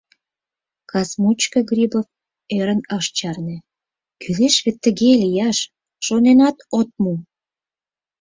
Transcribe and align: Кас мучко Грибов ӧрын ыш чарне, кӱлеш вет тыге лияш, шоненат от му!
Кас 0.89 1.09
мучко 1.21 1.59
Грибов 1.69 2.07
ӧрын 2.57 2.81
ыш 2.97 3.05
чарне, 3.17 3.57
кӱлеш 4.21 4.55
вет 4.63 4.77
тыге 4.83 5.11
лияш, 5.21 5.57
шоненат 6.05 6.57
от 6.79 6.89
му! 7.01 7.13